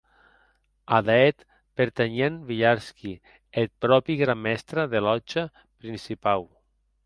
Ada 0.97 1.15
eth 1.27 1.43
pertanhien 1.77 2.33
Villarski 2.49 3.13
e 3.19 3.21
eth 3.61 3.75
pròpi 3.83 4.13
gran 4.23 4.39
mèstre 4.47 4.81
de 4.93 4.99
lòtja 5.07 5.43
principau. 5.79 6.41